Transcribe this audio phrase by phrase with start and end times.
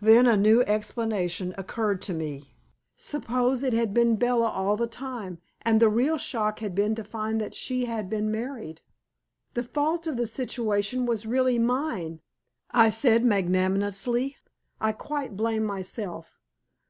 [0.00, 2.54] Then a new explanation occurred to me.
[2.96, 7.04] Suppose it had been Bella all the time, and the real shock had been to
[7.04, 8.80] find that she had been married!
[9.52, 12.22] "The fault of the situation was really mine,"
[12.70, 14.38] I said magnanimously;
[14.80, 16.40] "I quite blame myself.